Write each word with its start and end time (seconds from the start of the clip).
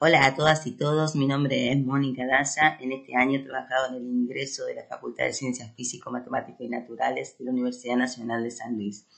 Hola 0.00 0.26
a 0.26 0.36
todas 0.36 0.64
y 0.68 0.76
todos, 0.76 1.16
mi 1.16 1.26
nombre 1.26 1.72
es 1.72 1.84
Mónica 1.84 2.24
Daza. 2.24 2.76
En 2.78 2.92
este 2.92 3.16
año 3.16 3.40
he 3.40 3.42
trabajado 3.42 3.88
en 3.88 3.96
el 3.96 4.08
ingreso 4.08 4.64
de 4.64 4.76
la 4.76 4.84
Facultad 4.84 5.24
de 5.24 5.32
Ciencias 5.32 5.74
Físico, 5.74 6.12
Matemático 6.12 6.62
y 6.62 6.68
Naturales 6.68 7.36
de 7.36 7.46
la 7.46 7.50
Universidad 7.50 7.96
Nacional 7.96 8.44
de 8.44 8.52
San 8.52 8.76
Luis. 8.76 9.08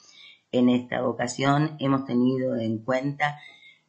En 0.50 0.70
esta 0.70 1.06
ocasión 1.06 1.76
hemos 1.80 2.06
tenido 2.06 2.56
en 2.56 2.78
cuenta 2.78 3.38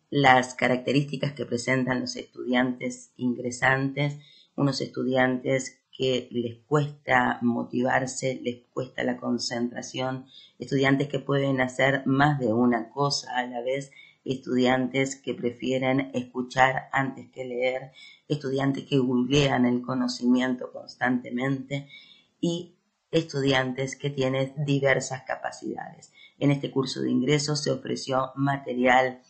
las 0.09 0.53
características 0.53 1.31
que 1.31 1.45
presentan 1.45 2.01
los 2.01 2.17
estudiantes 2.17 3.13
ingresantes, 3.15 4.17
unos 4.57 4.81
estudiantes 4.81 5.81
que 5.97 6.27
les 6.29 6.57
cuesta 6.65 7.39
motivarse, 7.41 8.41
les 8.43 8.65
cuesta 8.73 9.05
la 9.05 9.15
concentración, 9.15 10.25
estudiantes 10.59 11.07
que 11.07 11.19
pueden 11.19 11.61
hacer 11.61 12.05
más 12.05 12.37
de 12.37 12.51
una 12.51 12.89
cosa 12.89 13.33
a 13.37 13.47
la 13.47 13.61
vez 13.61 13.91
estudiantes 14.23 15.15
que 15.15 15.33
prefieren 15.33 16.11
escuchar 16.13 16.89
antes 16.91 17.29
que 17.31 17.45
leer, 17.45 17.91
estudiantes 18.27 18.85
que 18.85 18.97
googlean 18.97 19.65
el 19.65 19.81
conocimiento 19.81 20.71
constantemente 20.71 21.87
y 22.39 22.75
estudiantes 23.11 23.95
que 23.95 24.09
tienen 24.09 24.53
diversas 24.65 25.23
capacidades. 25.23 26.13
En 26.39 26.51
este 26.51 26.71
curso 26.71 27.01
de 27.01 27.11
ingreso 27.11 27.55
se 27.55 27.71
ofreció 27.71 28.31
material 28.35 29.21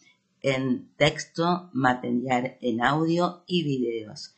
en 0.41 0.89
texto, 0.97 1.69
material 1.73 2.58
en 2.61 2.83
audio 2.83 3.44
y 3.47 3.63
videos. 3.63 4.35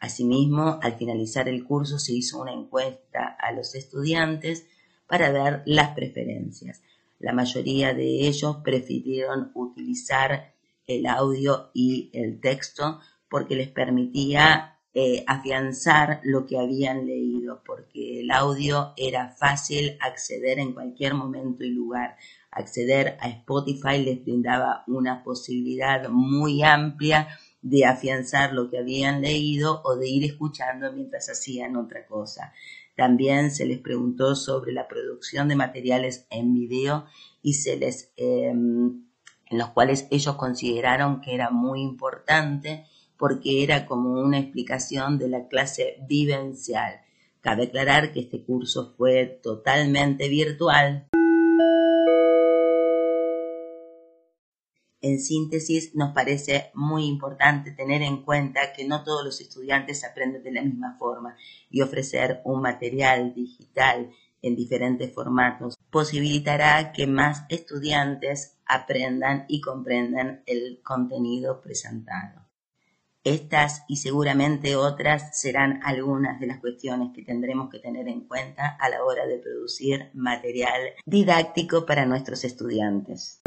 Asimismo, 0.00 0.78
al 0.82 0.96
finalizar 0.96 1.48
el 1.48 1.64
curso 1.64 1.98
se 1.98 2.12
hizo 2.12 2.40
una 2.40 2.52
encuesta 2.52 3.36
a 3.40 3.52
los 3.52 3.74
estudiantes 3.74 4.66
para 5.06 5.30
ver 5.30 5.62
las 5.66 5.94
preferencias. 5.94 6.82
La 7.18 7.32
mayoría 7.32 7.94
de 7.94 8.26
ellos 8.26 8.56
prefirieron 8.62 9.50
utilizar 9.54 10.54
el 10.86 11.06
audio 11.06 11.70
y 11.72 12.10
el 12.12 12.40
texto 12.40 13.00
porque 13.28 13.56
les 13.56 13.68
permitía 13.68 14.78
eh, 14.96 15.24
afianzar 15.26 16.20
lo 16.22 16.46
que 16.46 16.56
habían 16.56 17.06
leído, 17.06 17.62
porque 17.66 18.20
el 18.20 18.30
audio 18.30 18.92
era 18.96 19.30
fácil 19.30 19.96
acceder 20.00 20.60
en 20.60 20.72
cualquier 20.72 21.14
momento 21.14 21.64
y 21.64 21.70
lugar. 21.70 22.16
Acceder 22.50 23.16
a 23.20 23.28
Spotify 23.28 23.98
les 23.98 24.22
brindaba 24.22 24.84
una 24.86 25.24
posibilidad 25.24 26.08
muy 26.10 26.62
amplia 26.62 27.26
de 27.64 27.86
afianzar 27.86 28.52
lo 28.52 28.68
que 28.68 28.78
habían 28.78 29.22
leído 29.22 29.80
o 29.84 29.96
de 29.96 30.06
ir 30.06 30.22
escuchando 30.22 30.92
mientras 30.92 31.30
hacían 31.30 31.76
otra 31.76 32.06
cosa. 32.06 32.52
También 32.94 33.50
se 33.50 33.64
les 33.64 33.78
preguntó 33.78 34.36
sobre 34.36 34.72
la 34.72 34.86
producción 34.86 35.48
de 35.48 35.56
materiales 35.56 36.26
en 36.30 36.52
video 36.52 37.06
y 37.42 37.54
se 37.54 37.76
les, 37.76 38.12
em, 38.16 39.06
en 39.50 39.58
los 39.58 39.70
cuales 39.70 40.06
ellos 40.10 40.36
consideraron 40.36 41.22
que 41.22 41.34
era 41.34 41.50
muy 41.50 41.80
importante 41.80 42.84
porque 43.16 43.64
era 43.64 43.86
como 43.86 44.20
una 44.20 44.38
explicación 44.38 45.18
de 45.18 45.30
la 45.30 45.48
clase 45.48 45.96
vivencial. 46.06 47.00
Cabe 47.40 47.64
aclarar 47.64 48.12
que 48.12 48.20
este 48.20 48.44
curso 48.44 48.94
fue 48.98 49.40
totalmente 49.42 50.28
virtual. 50.28 51.08
En 55.04 55.20
síntesis, 55.20 55.94
nos 55.94 56.14
parece 56.14 56.70
muy 56.72 57.04
importante 57.04 57.72
tener 57.72 58.00
en 58.00 58.22
cuenta 58.22 58.72
que 58.72 58.88
no 58.88 59.04
todos 59.04 59.22
los 59.22 59.38
estudiantes 59.38 60.02
aprenden 60.02 60.42
de 60.42 60.50
la 60.50 60.62
misma 60.62 60.96
forma 60.98 61.36
y 61.68 61.82
ofrecer 61.82 62.40
un 62.44 62.62
material 62.62 63.34
digital 63.34 64.10
en 64.40 64.56
diferentes 64.56 65.12
formatos 65.12 65.76
posibilitará 65.90 66.92
que 66.92 67.06
más 67.06 67.44
estudiantes 67.50 68.56
aprendan 68.64 69.44
y 69.46 69.60
comprendan 69.60 70.42
el 70.46 70.80
contenido 70.82 71.60
presentado. 71.60 72.40
Estas 73.24 73.84
y 73.86 73.96
seguramente 73.96 74.74
otras 74.74 75.38
serán 75.38 75.80
algunas 75.84 76.40
de 76.40 76.46
las 76.46 76.60
cuestiones 76.60 77.10
que 77.14 77.22
tendremos 77.22 77.68
que 77.68 77.78
tener 77.78 78.08
en 78.08 78.22
cuenta 78.22 78.74
a 78.80 78.88
la 78.88 79.04
hora 79.04 79.26
de 79.26 79.36
producir 79.36 80.08
material 80.14 80.80
didáctico 81.04 81.84
para 81.84 82.06
nuestros 82.06 82.42
estudiantes. 82.44 83.42